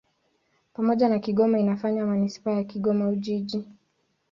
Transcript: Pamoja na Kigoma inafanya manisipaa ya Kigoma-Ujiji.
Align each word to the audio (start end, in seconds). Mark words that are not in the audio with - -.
Pamoja 0.73 1.09
na 1.09 1.19
Kigoma 1.19 1.59
inafanya 1.59 2.05
manisipaa 2.05 2.51
ya 2.51 2.63
Kigoma-Ujiji. 2.63 3.65